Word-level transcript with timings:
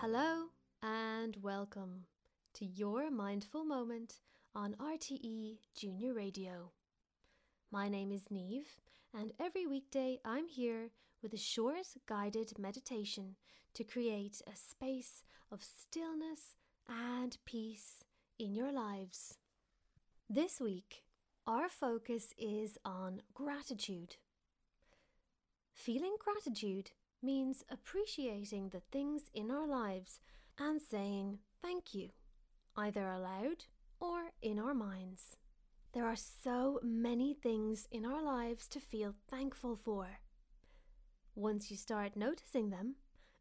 Hello 0.00 0.46
and 0.82 1.36
welcome 1.42 2.06
to 2.54 2.64
your 2.64 3.08
mindful 3.10 3.64
moment 3.64 4.14
on 4.52 4.74
RTE 4.74 5.58
Junior 5.76 6.12
Radio. 6.12 6.72
My 7.70 7.88
name 7.88 8.10
is 8.10 8.30
Neve, 8.30 8.80
and 9.14 9.32
every 9.38 9.64
weekday 9.64 10.18
I'm 10.24 10.48
here 10.48 10.90
with 11.22 11.34
a 11.34 11.38
short 11.38 11.86
guided 12.08 12.58
meditation 12.58 13.36
to 13.74 13.84
create 13.84 14.42
a 14.46 14.56
space 14.56 15.22
of 15.52 15.62
stillness 15.62 16.56
and 16.88 17.38
peace 17.44 18.02
in 18.40 18.54
your 18.54 18.72
lives. 18.72 19.38
This 20.28 20.60
week, 20.60 21.04
our 21.46 21.68
focus 21.68 22.34
is 22.36 22.76
on 22.84 23.22
gratitude. 23.34 24.16
Feeling 25.72 26.16
gratitude 26.18 26.90
means 27.22 27.64
appreciating 27.70 28.68
the 28.68 28.82
things 28.92 29.30
in 29.34 29.50
our 29.50 29.66
lives 29.66 30.20
and 30.58 30.80
saying 30.80 31.38
thank 31.62 31.94
you, 31.94 32.10
either 32.76 33.06
aloud 33.06 33.64
or 34.00 34.32
in 34.42 34.58
our 34.58 34.74
minds. 34.74 35.36
There 35.92 36.06
are 36.06 36.16
so 36.16 36.78
many 36.82 37.34
things 37.34 37.88
in 37.90 38.04
our 38.04 38.22
lives 38.22 38.68
to 38.68 38.80
feel 38.80 39.14
thankful 39.30 39.76
for. 39.76 40.18
Once 41.34 41.70
you 41.70 41.76
start 41.76 42.16
noticing 42.16 42.70
them, 42.70 42.96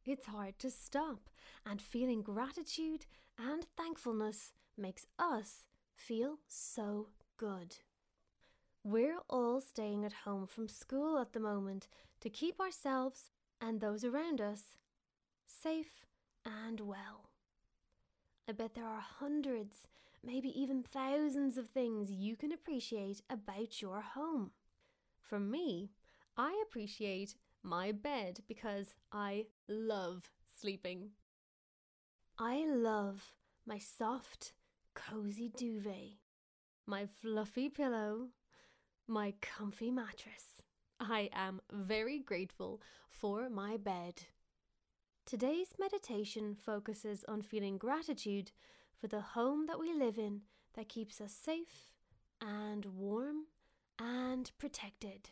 it's 0.05 0.27
hard 0.27 0.59
to 0.59 0.69
stop, 0.69 1.29
and 1.65 1.81
feeling 1.81 2.21
gratitude 2.21 3.05
and 3.37 3.65
thankfulness 3.75 4.53
makes 4.77 5.05
us 5.17 5.65
feel 5.95 6.39
so 6.47 7.09
good. 7.37 7.77
We're 8.83 9.19
all 9.29 9.61
staying 9.61 10.05
at 10.05 10.13
home 10.13 10.45
from 10.45 10.67
school 10.67 11.17
at 11.17 11.33
the 11.33 11.39
moment 11.39 11.87
to 12.21 12.29
keep 12.29 12.59
ourselves 12.59 13.31
and 13.61 13.79
those 13.81 14.03
around 14.03 14.41
us 14.41 14.77
safe 15.47 16.05
and 16.45 16.79
well. 16.79 17.29
I 18.47 18.51
bet 18.51 18.75
there 18.75 18.85
are 18.85 19.01
hundreds, 19.01 19.87
maybe 20.23 20.49
even 20.59 20.83
thousands 20.83 21.57
of 21.57 21.69
things 21.69 22.11
you 22.11 22.35
can 22.35 22.51
appreciate 22.51 23.21
about 23.29 23.81
your 23.81 24.01
home. 24.01 24.51
For 25.21 25.39
me, 25.39 25.89
I 26.37 26.61
appreciate 26.67 27.35
my 27.63 27.91
bed 27.91 28.41
because 28.47 28.93
I 29.11 29.45
love 29.67 30.29
sleeping. 30.59 31.11
I 32.37 32.65
love 32.67 33.33
my 33.65 33.79
soft, 33.79 34.53
cozy 34.93 35.49
duvet, 35.49 36.19
my 36.85 37.07
fluffy 37.07 37.69
pillow, 37.69 38.27
my 39.07 39.33
comfy 39.41 39.89
mattress. 39.89 40.61
I 41.09 41.29
am 41.33 41.61
very 41.71 42.19
grateful 42.19 42.81
for 43.09 43.49
my 43.49 43.77
bed. 43.77 44.23
Today's 45.25 45.73
meditation 45.79 46.55
focuses 46.55 47.23
on 47.27 47.41
feeling 47.41 47.77
gratitude 47.77 48.51
for 48.99 49.07
the 49.07 49.21
home 49.21 49.67
that 49.67 49.79
we 49.79 49.93
live 49.93 50.17
in 50.17 50.41
that 50.75 50.89
keeps 50.89 51.21
us 51.21 51.31
safe 51.33 51.91
and 52.41 52.85
warm 52.85 53.45
and 53.99 54.51
protected. 54.57 55.29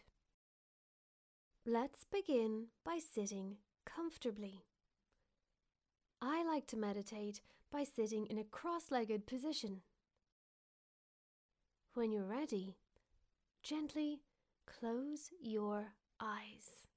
Let's 1.65 2.05
begin 2.11 2.67
by 2.83 2.99
sitting 2.99 3.57
comfortably. 3.85 4.65
I 6.21 6.43
like 6.43 6.67
to 6.67 6.77
meditate 6.77 7.41
by 7.71 7.83
sitting 7.83 8.27
in 8.27 8.37
a 8.37 8.43
cross 8.43 8.91
legged 8.91 9.25
position. 9.25 9.81
When 11.95 12.11
you're 12.11 12.25
ready, 12.25 12.75
gently 13.63 14.21
close 14.65 15.29
your 15.41 15.85
eyes. 16.21 16.87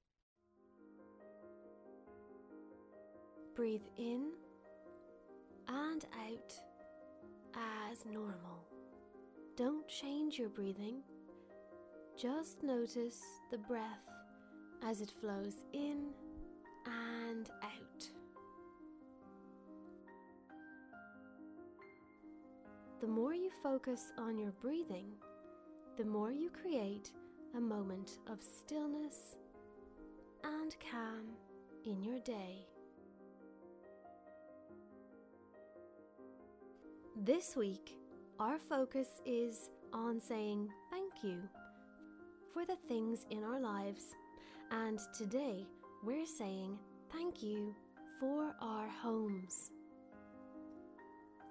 Breathe 3.55 3.87
in 3.97 4.33
and 5.69 6.05
out 6.29 6.53
as 7.91 8.05
normal. 8.05 8.65
Don't 9.57 9.89
change 9.89 10.39
your 10.39 10.51
breathing, 10.51 11.01
just 12.17 12.63
notice 12.63 13.23
the 13.51 13.59
breath 13.59 14.05
as 14.83 15.01
it 15.01 15.13
flows 15.21 15.65
in 15.73 16.09
and 16.85 17.51
out. 17.63 18.11
The 23.01 23.07
more 23.07 23.35
you 23.35 23.51
focus 23.63 24.13
on 24.19 24.39
your 24.39 24.53
breathing, 24.61 25.07
the 25.97 26.05
more 26.05 26.31
you 26.31 26.51
create 26.51 27.11
a 27.55 27.61
moment 27.61 28.19
of 28.31 28.39
stillness 28.43 29.37
and 30.45 30.75
calm 30.91 31.27
in 31.85 32.03
your 32.03 32.19
day. 32.21 32.67
This 37.17 37.57
week, 37.57 37.97
our 38.39 38.59
focus 38.59 39.09
is 39.25 39.71
on 39.93 40.21
saying 40.21 40.69
thank 40.91 41.13
you 41.23 41.41
for 42.53 42.65
the 42.65 42.77
things 42.89 43.27
in 43.31 43.43
our 43.43 43.61
lives, 43.61 44.15
and 44.71 44.99
today 45.17 45.65
we're 46.05 46.27
saying 46.27 46.79
thank 47.13 47.43
you 47.43 47.75
for 48.21 48.55
our 48.61 48.89
homes. 48.89 49.71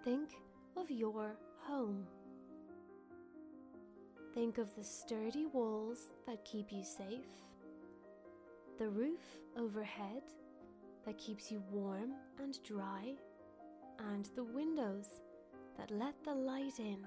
Think 0.03 0.29
of 0.77 0.91
your 0.91 1.35
home. 1.61 2.05
Think 4.35 4.57
of 4.57 4.75
the 4.75 4.83
sturdy 4.83 5.45
walls 5.53 6.13
that 6.27 6.43
keep 6.43 6.69
you 6.69 6.83
safe, 6.83 7.25
the 8.77 8.89
roof 8.89 9.21
overhead 9.57 10.23
that 11.05 11.17
keeps 11.17 11.49
you 11.49 11.63
warm 11.71 12.11
and 12.43 12.61
dry, 12.61 13.13
and 14.11 14.27
the 14.35 14.43
windows 14.43 15.21
that 15.77 15.89
let 15.89 16.21
the 16.25 16.33
light 16.33 16.79
in. 16.79 16.97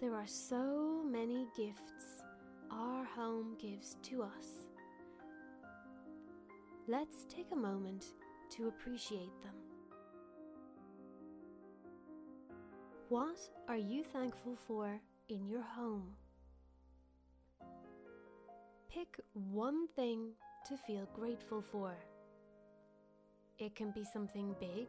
There 0.00 0.14
are 0.14 0.28
so 0.28 1.02
many 1.04 1.48
gifts 1.56 2.22
our 2.70 3.04
home 3.04 3.56
gives 3.60 3.96
to 4.04 4.22
us. 4.22 4.68
Let's 6.86 7.24
take 7.28 7.50
a 7.50 7.56
moment 7.56 8.04
to 8.50 8.68
appreciate 8.68 9.42
them. 9.42 9.54
What 13.08 13.40
are 13.66 13.76
you 13.76 14.04
thankful 14.04 14.56
for 14.68 15.00
in 15.28 15.46
your 15.46 15.62
home. 15.62 16.14
Pick 18.88 19.20
one 19.32 19.88
thing 19.88 20.30
to 20.68 20.76
feel 20.76 21.08
grateful 21.14 21.62
for. 21.72 21.94
It 23.58 23.74
can 23.74 23.90
be 23.90 24.04
something 24.04 24.54
big, 24.60 24.86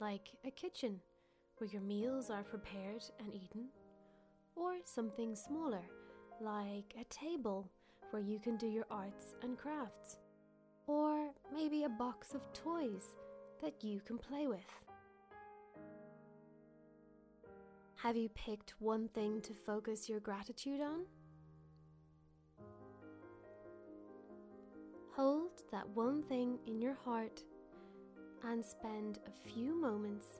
like 0.00 0.28
a 0.44 0.50
kitchen 0.50 1.00
where 1.58 1.68
your 1.70 1.82
meals 1.82 2.30
are 2.30 2.42
prepared 2.42 3.04
and 3.18 3.34
eaten, 3.34 3.66
or 4.54 4.74
something 4.84 5.34
smaller, 5.34 5.84
like 6.40 6.94
a 7.00 7.04
table 7.12 7.70
where 8.10 8.22
you 8.22 8.38
can 8.38 8.56
do 8.56 8.66
your 8.66 8.86
arts 8.90 9.34
and 9.42 9.58
crafts, 9.58 10.16
or 10.86 11.30
maybe 11.52 11.84
a 11.84 11.88
box 11.88 12.34
of 12.34 12.52
toys 12.52 13.16
that 13.62 13.82
you 13.82 14.00
can 14.00 14.18
play 14.18 14.46
with. 14.46 14.85
Have 18.06 18.16
you 18.16 18.28
picked 18.36 18.72
one 18.78 19.08
thing 19.08 19.40
to 19.40 19.52
focus 19.52 20.08
your 20.08 20.20
gratitude 20.20 20.80
on? 20.80 21.06
Hold 25.16 25.50
that 25.72 25.88
one 25.88 26.22
thing 26.22 26.56
in 26.68 26.80
your 26.80 26.96
heart 27.04 27.42
and 28.44 28.64
spend 28.64 29.18
a 29.26 29.48
few 29.50 29.74
moments 29.74 30.38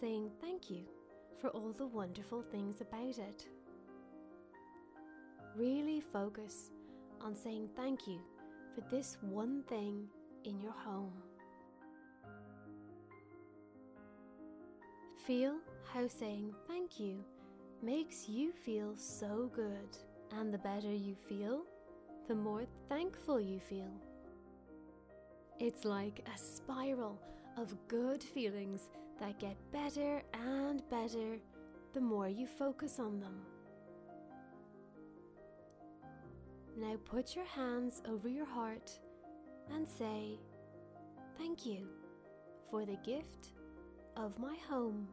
saying 0.00 0.28
thank 0.40 0.68
you 0.68 0.82
for 1.40 1.50
all 1.50 1.72
the 1.78 1.86
wonderful 1.86 2.42
things 2.50 2.80
about 2.80 3.16
it. 3.18 3.46
Really 5.54 6.00
focus 6.00 6.72
on 7.20 7.36
saying 7.36 7.68
thank 7.76 8.08
you 8.08 8.18
for 8.74 8.80
this 8.90 9.18
one 9.20 9.62
thing 9.68 10.08
in 10.42 10.60
your 10.60 10.72
home. 10.72 11.12
Feel 15.26 15.54
how 15.90 16.06
saying 16.06 16.54
thank 16.68 17.00
you 17.00 17.24
makes 17.82 18.28
you 18.28 18.52
feel 18.52 18.94
so 18.94 19.50
good. 19.54 19.96
And 20.38 20.52
the 20.52 20.58
better 20.58 20.92
you 20.92 21.16
feel, 21.26 21.62
the 22.28 22.34
more 22.34 22.64
thankful 22.90 23.40
you 23.40 23.58
feel. 23.58 23.90
It's 25.58 25.86
like 25.86 26.26
a 26.34 26.38
spiral 26.38 27.18
of 27.56 27.74
good 27.88 28.22
feelings 28.22 28.90
that 29.18 29.38
get 29.38 29.56
better 29.72 30.22
and 30.34 30.82
better 30.90 31.38
the 31.94 32.02
more 32.02 32.28
you 32.28 32.46
focus 32.46 32.98
on 32.98 33.18
them. 33.18 33.40
Now 36.76 36.96
put 37.06 37.34
your 37.34 37.46
hands 37.46 38.02
over 38.06 38.28
your 38.28 38.46
heart 38.46 38.90
and 39.72 39.88
say, 39.88 40.38
Thank 41.38 41.64
you 41.64 41.88
for 42.70 42.84
the 42.84 42.98
gift 43.04 43.53
of 44.16 44.38
my 44.38 44.56
home. 44.68 45.08